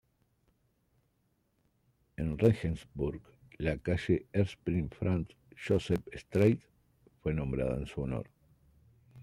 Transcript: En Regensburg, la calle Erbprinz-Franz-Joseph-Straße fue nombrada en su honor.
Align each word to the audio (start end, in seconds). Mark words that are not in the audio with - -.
En 2.23 2.31
Regensburg, 2.43 3.21
la 3.59 3.75
calle 3.77 4.25
Erbprinz-Franz-Joseph-Straße 4.33 6.59
fue 7.21 7.35
nombrada 7.35 7.77
en 7.77 7.85
su 7.85 8.01
honor. 8.01 8.27